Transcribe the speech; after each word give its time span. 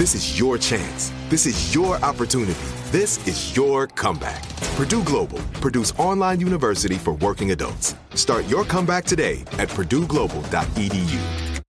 This 0.00 0.14
is 0.14 0.38
your 0.38 0.56
chance. 0.56 1.12
This 1.28 1.44
is 1.44 1.74
your 1.74 1.96
opportunity. 2.02 2.58
This 2.86 3.18
is 3.28 3.54
your 3.54 3.86
comeback. 3.86 4.42
Purdue 4.74 5.04
Global, 5.04 5.38
Purdue's 5.60 5.92
online 5.98 6.40
university 6.40 6.94
for 6.94 7.12
working 7.12 7.50
adults. 7.50 7.94
Start 8.14 8.46
your 8.48 8.64
comeback 8.64 9.04
today 9.04 9.42
at 9.58 9.68
purdueglobal.edu. 9.68 11.60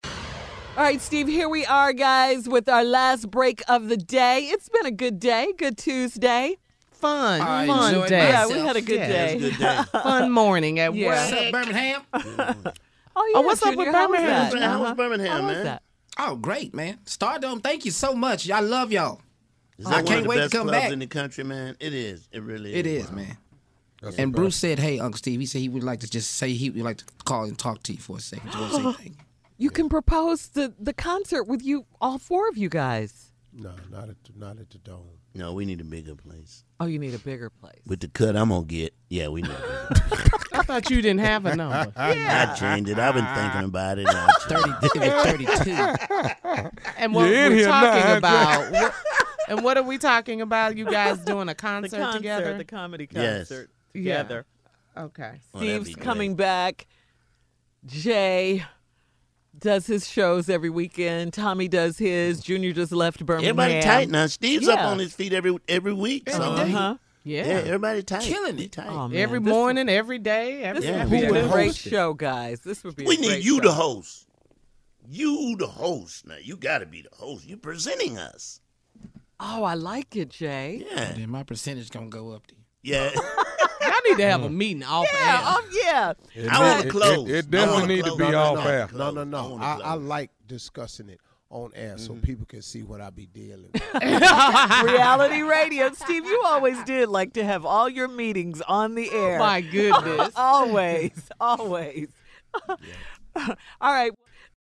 All 0.77 0.85
right, 0.85 1.01
Steve, 1.01 1.27
here 1.27 1.49
we 1.49 1.67
are, 1.67 1.93
guys, 1.93 2.49
with 2.49 2.69
our 2.69 2.85
last 2.85 3.29
break 3.33 3.63
of 3.69 3.89
the 3.89 3.97
day. 3.97 4.43
It's 4.45 4.69
been 4.69 4.87
a 4.87 4.93
good 4.93 5.19
day, 5.19 5.53
good 5.59 5.77
Tuesday. 5.77 6.57
Fun, 6.93 7.41
I 7.41 7.67
fun 7.67 7.95
enjoyed 7.95 8.11
day. 8.11 8.29
Yeah, 8.29 8.47
we 8.47 8.59
had 8.61 8.77
a 8.77 8.81
good 8.81 9.01
Yeah, 9.01 9.09
day. 9.09 9.33
It 9.33 9.43
was 9.43 9.45
a 9.45 9.51
good 9.51 9.59
day. 9.59 9.83
Fun 10.05 10.31
morning 10.31 10.79
at 10.79 10.95
Yeah. 10.95 11.09
What's 11.09 11.33
up, 11.33 11.51
Birmingham? 11.51 12.03
Oh, 13.17 13.33
yeah, 13.35 13.41
what's 13.41 13.61
up 13.65 13.75
with 13.75 13.87
Junior, 13.87 13.93
how 13.93 14.09
was 14.09 14.21
Birmingham? 14.21 14.51
that? 14.53 14.63
How 14.63 14.79
was 14.79 14.87
Uh-huh. 14.87 14.95
Birmingham, 14.95 15.31
How 15.33 15.47
was 15.49 15.57
man? 15.57 15.65
that? 15.65 15.83
Oh, 16.23 16.37
great, 16.37 16.75
man. 16.75 16.99
StarDome, 17.07 17.63
thank 17.63 17.87
you 17.87 17.91
so 17.91 18.15
much. 18.15 18.51
I 18.51 18.61
love 18.61 18.93
y'all. 18.93 19.23
Is 19.79 19.87
I 19.87 19.97
one 19.97 20.05
can't 20.07 20.19
of 20.19 20.23
the 20.25 20.29
wait 20.29 20.37
to 20.37 20.41
best 20.43 20.53
come 20.53 20.69
clubs 20.69 20.83
back. 20.83 20.93
in 20.93 20.99
the 20.99 21.07
country, 21.07 21.45
man? 21.45 21.77
It 21.81 21.95
is. 21.95 22.29
It 22.31 22.43
really 22.43 22.73
is. 22.73 22.77
It 22.77 22.87
is, 22.87 23.11
man. 23.11 23.39
and 24.19 24.31
Bruce 24.31 24.57
said, 24.57 24.79
"Hey, 24.79 24.99
Uncle 24.99 25.17
Steve," 25.17 25.41
he 25.41 25.47
said 25.47 25.63
he 25.63 25.71
would 25.71 25.83
like 25.83 26.01
to 26.01 26.11
just 26.11 26.33
say 26.33 26.53
he 26.53 26.69
would 26.69 26.83
like 26.83 26.99
to 26.99 27.05
call 27.25 27.45
and 27.45 27.59
talk 27.59 27.83
to 27.85 27.95
you 27.95 27.99
for 27.99 28.19
a 28.19 28.21
second. 28.21 28.51
Just 28.53 28.59
want 28.59 28.73
to 28.73 28.77
say 28.77 28.99
thank 29.05 29.17
you. 29.19 29.25
You 29.57 29.71
can 29.71 29.89
propose 29.89 30.49
the, 30.49 30.75
the 30.79 30.93
concert 30.93 31.45
with 31.45 31.63
you, 31.63 31.87
all 32.01 32.19
four 32.19 32.49
of 32.49 32.57
you 32.59 32.69
guys. 32.69 33.30
No, 33.53 33.73
not 33.91 34.09
at 34.09 34.23
the, 34.25 34.33
not 34.37 34.59
at 34.59 34.71
the 34.71 34.79
dome. 34.79 35.09
No, 35.35 35.53
we 35.55 35.65
need 35.67 35.81
a 35.81 35.85
bigger 35.85 36.15
place. 36.15 36.65
Oh, 36.79 36.87
you 36.87 36.99
need 36.99 37.15
a 37.15 37.19
bigger 37.19 37.51
place. 37.51 37.81
With 37.87 38.01
the 38.01 38.09
cut 38.09 38.37
I'm 38.37 38.51
gonna 38.51 38.65
get, 38.65 38.95
yeah, 39.09 39.29
we 39.29 39.43
need. 39.43 39.51
A 39.51 39.95
bigger 40.09 40.31
I 40.53 40.63
thought 40.63 40.91
you 40.91 41.03
didn't 41.03 41.21
have 41.21 41.47
a 41.47 41.57
number. 41.57 41.93
I 41.97 42.55
changed 42.59 42.91
it. 42.91 42.99
I've 42.99 43.15
been 43.15 43.27
thinking 43.35 43.65
about 43.65 43.99
it. 43.99 44.07
I 44.09 44.29
changed 44.49 44.93
Thirty, 44.95 45.47
it 45.47 45.57
thirty-two. 45.65 46.71
And 46.99 47.15
what 47.15 47.29
You're 47.31 47.51
we're 47.51 47.67
talking 47.67 48.05
now, 48.11 48.17
about. 48.19 48.73
what- 48.73 48.95
and 49.49 49.65
what 49.65 49.77
are 49.77 49.83
we 49.83 49.99
talking 49.99 50.41
about? 50.43 50.77
You 50.77 50.85
guys 50.85 51.19
doing 51.19 51.49
a 51.49 51.53
the 51.53 51.55
concert, 51.57 51.99
concert, 51.99 52.19
together? 52.19 52.57
the 52.57 52.65
comedy 52.65 53.09
Yes. 53.11 53.49
concert 53.49 53.71
Yeah. 53.95 54.19
together. 54.19 54.47
okay. 54.97 55.41
Oh, 55.55 55.59
Steve's 55.59 55.89
be 55.89 55.95
coming 55.95 56.37
back. 56.37 56.87
Jay 57.85 58.65
does 59.61 59.87
his 59.87 60.09
shows 60.09 60.49
every 60.49 60.71
weekend. 60.71 61.33
Tommy 61.33 61.69
does 61.69 61.99
his. 61.99 62.41
Junior 62.41 62.73
just 62.73 62.93
left 62.93 63.25
Birmingham. 63.25 63.59
Everybody 63.61 63.83
tight 63.87 64.09
now. 64.11 64.27
Steve's 64.27 64.69
up 64.69 64.81
on 64.81 64.99
his 64.99 65.13
feet 65.15 65.33
every 65.33 65.57
every 65.69 65.93
week. 65.93 66.29
So 66.31 66.41
Uh-huh. 66.43 66.97
Yeah. 67.23 67.47
yeah, 67.47 67.53
everybody 67.67 68.03
tight. 68.03 68.23
Killing 68.23 68.59
it. 68.59 68.73
Tight. 68.73 68.87
Oh, 68.89 69.11
Every 69.13 69.39
this- 69.41 69.49
morning, 69.53 69.89
every 69.91 70.19
day. 70.19 70.63
Every 70.63 70.81
This 70.81 70.89
Yeah, 70.91 71.05
would 71.05 71.11
be 71.11 71.23
a 71.39 71.49
great 71.49 71.77
show, 71.77 72.15
guys. 72.15 72.61
This 72.61 72.83
would 72.83 72.97
be. 72.97 73.05
we 73.05 73.17
a 73.17 73.21
need 73.21 73.27
great 73.29 73.45
you 73.45 73.57
show. 73.57 73.63
the 73.65 73.73
host. 73.73 74.27
You 75.09 75.57
the 75.59 75.67
host. 75.67 76.27
Now 76.27 76.37
you 76.41 76.57
got 76.57 76.79
to 76.79 76.87
be 76.87 77.03
the 77.03 77.15
host. 77.15 77.47
You're 77.47 77.59
presenting 77.59 78.17
us. 78.17 78.61
Oh, 79.39 79.65
I 79.65 79.75
like 79.75 80.17
it, 80.17 80.31
Jay. 80.31 80.85
Yeah, 80.91 81.13
Then 81.13 81.31
my 81.31 81.43
percentage 81.43 81.91
gonna 81.91 82.09
go 82.09 82.33
up. 82.33 82.47
Then. 82.47 82.59
yeah. 82.83 83.11
I 84.11 84.17
need 84.17 84.23
to 84.23 84.31
have 84.31 84.43
a 84.45 84.51
meeting 84.51 84.83
off 84.85 85.07
Yeah, 85.13 85.33
air. 85.35 85.41
oh 85.45 85.69
yeah. 85.85 86.49
I 86.53 86.61
want 86.61 86.81
It- 86.81 86.83
to 86.85 86.91
close. 86.91 87.29
It, 87.31 87.37
I 87.37 87.41
definitely 87.49 87.73
wanna 87.81 87.87
need 87.87 88.05
to 88.05 88.17
be 88.17 88.25
No, 88.25 88.31
no, 88.31 88.39
off 88.43 88.55
no, 88.65 88.71
air. 88.71 88.87
close. 88.89 89.15
No, 89.15 89.25
no, 89.25 89.39
I 89.57 89.59
no. 89.59 89.59
I, 89.63 89.79
I 89.91 89.95
like 89.95 90.31
discussing 90.47 91.09
it 91.09 91.21
on 91.51 91.73
air 91.75 91.99
so 91.99 92.13
Mm-hmm. 92.13 92.21
people 92.23 92.47
can 92.47 92.63
see 92.63 92.83
what 92.85 93.01
I 93.01 93.11
be 93.11 93.27
dealing 93.27 93.71
with. 93.73 93.83
Reality 94.03 95.43
radio. 95.59 95.93
Steve, 95.93 96.25
you 96.25 96.43
always 96.47 96.81
did 96.85 97.09
like 97.09 97.33
to 97.35 97.45
have 97.45 97.65
all 97.67 97.89
your 97.89 98.07
meetings 98.09 98.61
on 98.63 98.95
the 98.95 99.11
air. 99.11 99.39
My 99.39 99.61
goodness. 99.61 100.33
always, 100.37 101.29
always. 101.41 102.09
all 102.69 103.57
right. 103.81 104.13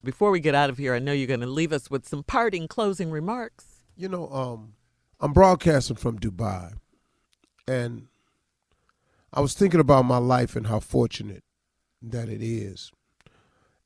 Before 0.04 0.32
we 0.32 0.42
get 0.42 0.56
out 0.56 0.70
of 0.70 0.78
here, 0.78 0.94
I 0.94 1.00
know 1.00 1.14
you're 1.14 1.28
going 1.28 1.40
to 1.40 1.48
leave 1.48 1.72
us 1.72 1.90
with 1.90 2.06
some 2.08 2.24
parting 2.24 2.68
closing 2.68 3.10
remarks. 3.10 3.66
You 3.96 4.10
know, 4.10 4.30
um, 4.32 4.74
I'm 5.22 5.32
broadcasting 5.32 5.96
from 5.96 6.20
Dubai, 6.20 6.74
and 7.68 8.08
I 9.34 9.42
was 9.42 9.54
thinking 9.56 9.80
about 9.80 10.06
my 10.06 10.18
life 10.18 10.56
and 10.56 10.68
how 10.68 10.80
fortunate 10.80 11.44
that 12.02 12.30
it 12.30 12.44
is. 12.44 12.92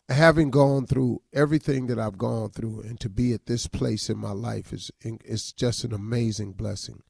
Having 0.09 0.51
gone 0.51 0.85
through 0.85 1.21
everything 1.33 1.87
that 1.87 1.99
I've 1.99 2.17
gone 2.17 2.49
through, 2.49 2.81
and 2.81 2.99
to 2.99 3.09
be 3.09 3.33
at 3.33 3.45
this 3.45 3.67
place 3.67 4.09
in 4.09 4.17
my 4.17 4.31
life 4.31 4.71
is 4.73 4.91
it's 5.01 5.51
just 5.51 5.83
an 5.83 5.93
amazing 5.93 6.53
blessing. 6.53 7.03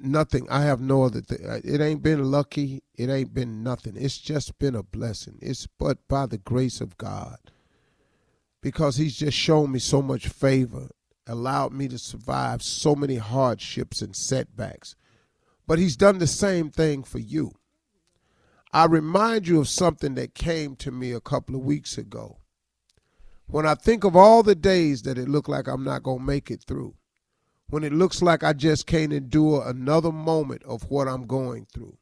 Nothing. 0.00 0.46
I 0.50 0.62
have 0.62 0.80
no 0.80 1.04
other. 1.04 1.22
Th- 1.22 1.40
it 1.64 1.80
ain't 1.80 2.02
been 2.02 2.30
lucky. 2.30 2.82
It 2.94 3.08
ain't 3.08 3.32
been 3.32 3.62
nothing. 3.62 3.94
It's 3.96 4.18
just 4.18 4.58
been 4.58 4.74
a 4.74 4.82
blessing. 4.82 5.38
It's 5.40 5.66
but 5.78 5.98
by 6.08 6.26
the 6.26 6.38
grace 6.38 6.80
of 6.80 6.98
God, 6.98 7.38
because 8.60 8.96
He's 8.96 9.16
just 9.16 9.36
shown 9.36 9.72
me 9.72 9.78
so 9.78 10.02
much 10.02 10.28
favor 10.28 10.88
allowed 11.26 11.72
me 11.72 11.88
to 11.88 11.98
survive 11.98 12.62
so 12.62 12.94
many 12.94 13.16
hardships 13.16 14.00
and 14.00 14.14
setbacks. 14.14 14.94
But 15.66 15.78
he's 15.78 15.96
done 15.96 16.18
the 16.18 16.26
same 16.26 16.70
thing 16.70 17.02
for 17.02 17.18
you. 17.18 17.52
I 18.72 18.84
remind 18.84 19.48
you 19.48 19.60
of 19.60 19.68
something 19.68 20.14
that 20.14 20.34
came 20.34 20.76
to 20.76 20.90
me 20.90 21.12
a 21.12 21.20
couple 21.20 21.56
of 21.56 21.62
weeks 21.62 21.96
ago. 21.96 22.38
When 23.46 23.66
I 23.66 23.74
think 23.74 24.04
of 24.04 24.16
all 24.16 24.42
the 24.42 24.54
days 24.54 25.02
that 25.02 25.18
it 25.18 25.28
looked 25.28 25.48
like 25.48 25.68
I'm 25.68 25.84
not 25.84 26.02
going 26.02 26.18
to 26.18 26.24
make 26.24 26.50
it 26.50 26.64
through, 26.66 26.94
when 27.68 27.84
it 27.84 27.92
looks 27.92 28.22
like 28.22 28.44
I 28.44 28.52
just 28.52 28.86
can't 28.86 29.12
endure 29.12 29.66
another 29.66 30.12
moment 30.12 30.62
of 30.64 30.90
what 30.90 31.08
I'm 31.08 31.26
going 31.26 31.66
through, 31.72 31.96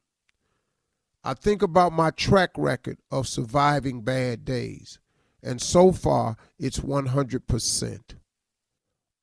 I 1.23 1.33
think 1.33 1.61
about 1.61 1.91
my 1.91 2.11
track 2.11 2.51
record 2.55 2.99
of 3.09 3.27
surviving 3.27 4.01
bad 4.01 4.45
days, 4.45 4.99
and 5.41 5.59
so 5.61 5.91
far 5.91 6.37
it's 6.59 6.79
100%. 6.79 8.01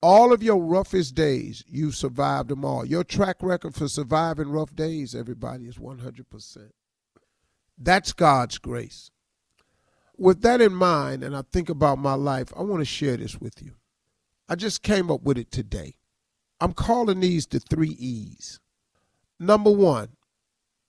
All 0.03 0.33
of 0.33 0.43
your 0.43 0.59
roughest 0.59 1.15
days, 1.15 1.63
you've 1.69 1.95
survived 1.95 2.49
them 2.49 2.65
all. 2.65 2.85
Your 2.85 3.05
track 3.05 3.37
record 3.41 3.75
for 3.75 3.87
surviving 3.87 4.49
rough 4.49 4.75
days, 4.75 5.15
everybody, 5.15 5.67
is 5.67 5.79
100%. 5.79 6.71
That's 7.79 8.13
God's 8.13 8.59
grace. 8.59 9.11
With 10.19 10.43
that 10.43 10.61
in 10.61 10.75
mind, 10.75 11.23
and 11.23 11.37
I 11.37 11.43
think 11.43 11.69
about 11.69 11.99
my 11.99 12.15
life, 12.15 12.53
I 12.57 12.63
want 12.63 12.81
to 12.81 12.85
share 12.85 13.17
this 13.17 13.41
with 13.41 13.63
you. 13.63 13.75
I 14.49 14.57
just 14.57 14.83
came 14.83 15.11
up 15.11 15.23
with 15.23 15.39
it 15.39 15.53
today. 15.53 15.95
I'm 16.61 16.73
calling 16.73 17.21
these 17.21 17.47
the 17.47 17.61
three 17.61 17.97
E's. 17.99 18.61
Number 19.39 19.71
one, 19.71 20.09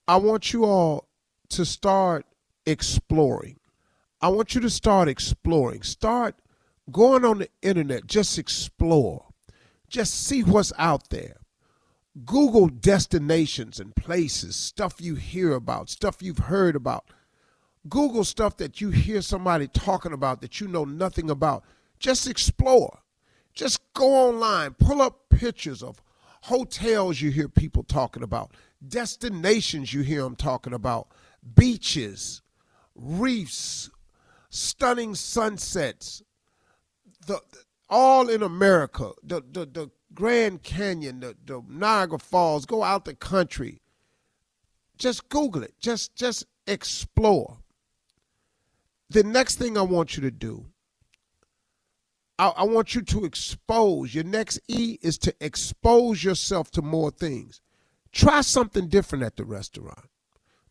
I 0.08 0.18
want 0.18 0.54
you 0.54 0.66
all 0.66 1.08
to 1.50 1.66
start 1.66 2.26
exploring. 2.66 3.60
I 4.22 4.30
want 4.30 4.56
you 4.56 4.62
to 4.62 4.70
start 4.70 5.08
exploring. 5.08 5.84
Start 5.84 6.36
going 6.92 7.26
on 7.26 7.40
the 7.40 7.50
internet, 7.62 8.08
just 8.08 8.38
explore. 8.38 9.26
Just 9.88 10.26
see 10.26 10.44
what's 10.44 10.74
out 10.78 11.10
there. 11.10 11.38
Google 12.26 12.68
destinations 12.68 13.80
and 13.80 13.96
places, 13.96 14.56
stuff 14.56 15.02
you 15.02 15.16
hear 15.16 15.54
about, 15.54 15.90
stuff 15.90 16.22
you've 16.22 16.38
heard 16.40 16.76
about. 16.76 17.06
Google 17.90 18.24
stuff 18.24 18.58
that 18.58 18.80
you 18.80 18.92
hear 18.92 19.22
somebody 19.22 19.68
talking 19.68 20.14
about 20.14 20.42
that 20.42 20.60
you 20.62 20.68
know 20.68 20.86
nothing 20.86 21.30
about. 21.30 21.64
Just 22.00 22.28
explore. 22.28 23.00
Just 23.54 23.82
go 23.94 24.10
online, 24.30 24.74
pull 24.74 25.02
up 25.02 25.30
pictures 25.30 25.84
of 25.84 26.02
hotels 26.44 27.22
you 27.22 27.32
hear 27.32 27.48
people 27.48 27.84
talking 27.84 28.24
about, 28.24 28.52
destinations 28.86 29.94
you 29.94 30.02
hear 30.02 30.24
them 30.24 30.36
talking 30.36 30.74
about, 30.74 31.08
beaches, 31.56 32.42
reefs, 32.96 33.90
stunning 34.50 35.16
sunsets, 35.16 36.22
the, 37.26 37.40
all 37.90 38.30
in 38.30 38.44
America, 38.44 39.12
the, 39.24 39.42
the, 39.52 39.66
the 39.66 39.92
Grand 40.14 40.64
Canyon, 40.64 41.20
the, 41.20 41.36
the 41.46 41.62
Niagara 41.68 42.20
Falls, 42.20 42.66
go 42.66 42.84
out 42.84 43.06
the 43.06 43.16
country. 43.16 43.82
Just 44.98 45.30
Google 45.30 45.64
it. 45.64 45.74
Just 45.80 46.16
just 46.16 46.46
explore. 46.68 47.58
The 49.10 49.24
next 49.24 49.58
thing 49.58 49.78
I 49.78 49.82
want 49.82 50.16
you 50.16 50.22
to 50.22 50.32
do, 50.32 50.66
I, 52.40 52.50
I 52.50 52.64
want 52.64 52.96
you 52.96 53.02
to 53.02 53.26
expose. 53.26 54.14
Your 54.14 54.24
next 54.24 54.60
E 54.68 54.98
is 55.02 55.18
to 55.20 55.36
expose 55.40 56.24
yourself 56.24 56.72
to 56.72 56.82
more 56.82 57.12
things. 57.12 57.62
Try 58.12 58.42
something 58.42 58.88
different 58.88 59.24
at 59.24 59.36
the 59.36 59.46
restaurant. 59.46 60.10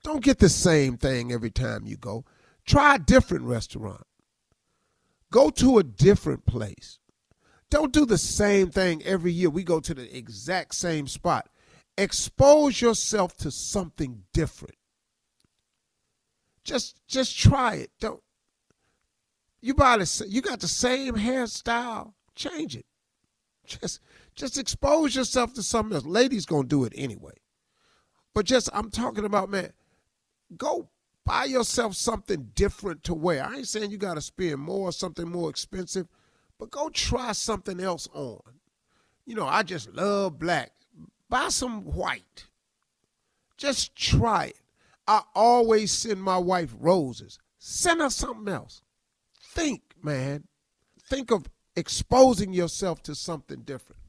Don't 0.04 0.24
get 0.24 0.38
the 0.38 0.48
same 0.48 0.96
thing 0.96 1.32
every 1.32 1.50
time 1.50 1.86
you 1.86 1.96
go. 1.96 2.24
Try 2.64 2.96
a 2.96 2.98
different 2.98 3.44
restaurant. 3.44 4.04
Go 5.32 5.48
to 5.48 5.78
a 5.78 5.82
different 5.82 6.44
place. 6.44 6.98
Don't 7.70 7.90
do 7.90 8.04
the 8.04 8.18
same 8.18 8.68
thing 8.68 9.02
every 9.02 9.32
year. 9.32 9.48
We 9.48 9.64
go 9.64 9.80
to 9.80 9.94
the 9.94 10.14
exact 10.14 10.74
same 10.74 11.06
spot. 11.08 11.48
Expose 11.96 12.82
yourself 12.82 13.34
to 13.38 13.50
something 13.50 14.24
different. 14.34 14.76
Just 16.64 17.00
just 17.08 17.36
try 17.36 17.76
it. 17.76 17.90
Don't 17.98 18.22
you 19.62 19.72
buy 19.72 19.96
the 19.96 20.26
you 20.28 20.42
got 20.42 20.60
the 20.60 20.68
same 20.68 21.14
hairstyle, 21.14 22.12
change 22.34 22.76
it. 22.76 22.84
Just 23.64 24.00
just 24.34 24.58
expose 24.58 25.16
yourself 25.16 25.54
to 25.54 25.62
something 25.62 25.94
else. 25.94 26.04
Ladies 26.04 26.44
gonna 26.44 26.68
do 26.68 26.84
it 26.84 26.92
anyway. 26.94 27.34
But 28.34 28.44
just 28.44 28.68
I'm 28.74 28.90
talking 28.90 29.24
about 29.24 29.48
man, 29.48 29.72
go 30.58 30.90
buy 31.24 31.44
yourself 31.44 31.94
something 31.94 32.50
different 32.54 33.04
to 33.04 33.14
wear. 33.14 33.44
I 33.44 33.56
ain't 33.56 33.68
saying 33.68 33.90
you 33.90 33.98
gotta 33.98 34.20
spend 34.20 34.58
more, 34.58 34.88
or 34.88 34.92
something 34.92 35.28
more 35.28 35.50
expensive, 35.50 36.06
but 36.58 36.70
go 36.70 36.88
try 36.88 37.32
something 37.32 37.80
else 37.80 38.08
on. 38.12 38.40
You 39.26 39.36
know, 39.36 39.46
I 39.46 39.62
just 39.62 39.92
love 39.94 40.38
black. 40.38 40.72
Buy 41.28 41.48
some 41.48 41.82
white. 41.84 42.46
Just 43.56 43.94
try 43.94 44.46
it. 44.46 44.60
I 45.06 45.22
always 45.34 45.92
send 45.92 46.22
my 46.22 46.38
wife 46.38 46.74
roses. 46.78 47.38
Send 47.58 48.00
her 48.00 48.10
something 48.10 48.52
else. 48.52 48.82
Think, 49.40 49.82
man. 50.02 50.44
Think 51.08 51.30
of 51.30 51.46
exposing 51.76 52.52
yourself 52.52 53.02
to 53.04 53.14
something 53.14 53.60
different. 53.62 54.00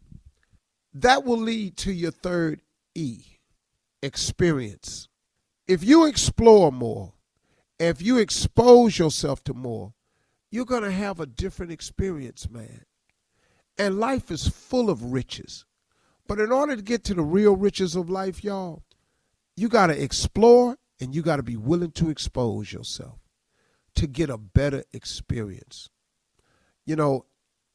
That 0.94 1.24
will 1.24 1.40
lead 1.40 1.78
to 1.78 1.92
your 1.92 2.12
third 2.12 2.62
E 2.96 3.24
experience. 4.02 5.08
If 5.74 5.84
you 5.84 6.06
explore 6.06 6.72
more, 6.72 7.14
if 7.80 8.00
you 8.00 8.20
expose 8.20 9.00
yourself 9.00 9.44
to 9.46 9.56
more, 9.56 9.96
you're 10.52 10.66
going 10.66 10.84
to 10.84 10.92
have 10.92 11.20
a 11.20 11.26
different 11.26 11.72
experience, 11.72 12.48
man. 12.48 12.86
And 13.80 14.00
life 14.00 14.30
is 14.30 14.48
full 14.48 14.92
of 14.92 15.12
riches. 15.12 15.66
But 16.28 16.40
in 16.40 16.52
order 16.52 16.76
to 16.76 16.82
get 16.84 17.04
to 17.06 17.16
the 17.16 17.24
real 17.24 17.56
riches 17.56 17.96
of 17.96 18.08
life, 18.08 18.44
y'all, 18.44 18.84
you 19.56 19.68
got 19.68 19.88
to 19.88 20.00
explore 20.00 20.78
and 21.02 21.16
you 21.16 21.24
got 21.24 21.38
to 21.38 21.44
be 21.44 21.58
willing 21.58 21.90
to 21.94 22.12
expose 22.12 22.72
yourself 22.72 23.18
to 23.96 24.06
get 24.06 24.30
a 24.30 24.38
better 24.38 24.84
experience. 24.94 25.90
You 26.86 26.98
know, 26.98 27.26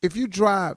if 0.02 0.14
you 0.14 0.28
drive 0.28 0.76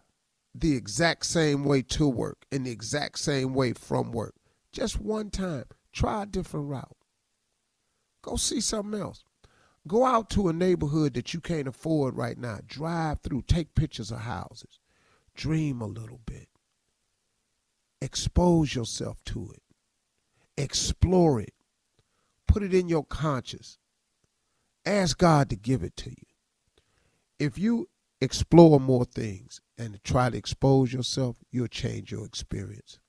the 0.56 0.76
exact 0.76 1.28
same 1.28 1.66
way 1.66 1.84
to 1.84 2.08
work 2.08 2.48
and 2.52 2.66
the 2.66 2.72
exact 2.72 3.20
same 3.20 3.54
way 3.54 3.74
from 3.74 4.12
work, 4.12 4.34
just 4.72 5.00
one 5.00 5.30
time, 5.30 5.66
try 5.94 6.24
a 6.24 6.26
different 6.26 6.68
route. 6.68 6.98
Go 8.22 8.36
see 8.36 8.62
something 8.62 9.00
else. 9.00 9.24
Go 9.88 10.06
out 10.06 10.30
to 10.32 10.48
a 10.48 10.54
neighborhood 10.54 11.16
that 11.16 11.34
you 11.34 11.42
can't 11.42 11.68
afford 11.68 12.16
right 12.16 12.38
now. 12.38 12.60
Drive 12.68 13.22
through, 13.22 13.44
take 13.44 13.74
pictures 13.74 14.12
of 14.12 14.20
houses. 14.20 14.80
Dream 15.36 15.82
a 15.82 15.88
little 15.88 16.20
bit. 16.26 16.50
Expose 18.02 18.76
yourself 18.76 19.24
to 19.26 19.52
it. 19.52 19.64
Explore 20.58 21.42
it. 21.42 21.54
Put 22.48 22.64
it 22.64 22.74
in 22.74 22.90
your 22.90 23.06
conscience. 23.06 23.78
Ask 24.86 25.18
God 25.18 25.50
to 25.50 25.56
give 25.56 25.84
it 25.84 25.96
to 25.98 26.10
you. 26.10 26.26
If 27.40 27.58
you 27.58 27.90
explore 28.20 28.80
more 28.80 29.06
things 29.06 29.62
and 29.78 30.04
try 30.04 30.30
to 30.30 30.38
expose 30.38 30.94
yourself, 30.94 31.38
you'll 31.50 31.68
change 31.68 32.12
your 32.12 32.26
experience. 32.26 33.00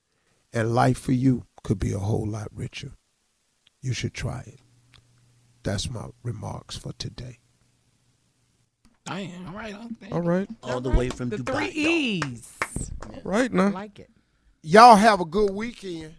And 0.52 0.74
life 0.74 0.98
for 0.98 1.12
you 1.12 1.44
could 1.62 1.78
be 1.78 1.92
a 1.92 1.98
whole 1.98 2.26
lot 2.26 2.48
richer. 2.54 2.92
You 3.80 3.92
should 3.92 4.14
try 4.14 4.40
it. 4.46 4.60
That's 5.62 5.88
my 5.90 6.06
remarks 6.22 6.76
for 6.76 6.92
today. 6.94 7.38
I 9.06 9.20
am. 9.20 9.48
All 9.48 9.54
right. 9.54 9.74
All 10.12 10.20
right. 10.20 10.48
All 10.62 10.80
the 10.80 10.90
way 10.90 11.08
from 11.08 11.30
the 11.30 11.38
Dubai. 11.38 11.54
three 11.54 11.68
E's. 11.68 12.52
Right 13.24 13.52
now. 13.52 13.66
I 13.66 13.70
like 13.70 13.98
it. 13.98 14.10
Y'all 14.62 14.96
have 14.96 15.20
a 15.20 15.24
good 15.24 15.50
weekend. 15.50 16.14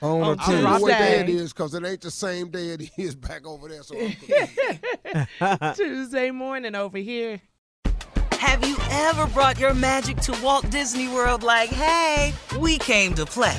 On 0.00 0.22
I'm 0.22 0.30
a 0.30 0.36
telling 0.36 0.60
you 0.60 0.82
what 0.82 0.88
day 0.90 1.20
it 1.20 1.28
is 1.28 1.52
because 1.52 1.74
it 1.74 1.84
ain't 1.84 2.00
the 2.00 2.10
same 2.10 2.50
day 2.50 2.68
it 2.68 2.90
is 2.96 3.16
back 3.16 3.44
over 3.44 3.68
there. 3.68 3.82
So 3.82 3.96
I'm. 5.40 5.74
Tuesday 5.74 6.30
morning 6.30 6.76
over 6.76 6.98
here. 6.98 7.40
Have 8.32 8.64
you 8.64 8.76
ever 8.90 9.26
brought 9.28 9.58
your 9.58 9.74
magic 9.74 10.18
to 10.18 10.38
Walt 10.42 10.70
Disney 10.70 11.08
World 11.08 11.42
like, 11.42 11.70
hey, 11.70 12.32
we 12.60 12.78
came 12.78 13.14
to 13.14 13.26
play? 13.26 13.58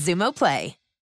Xumo 0.00 0.32
Play. 0.32 0.79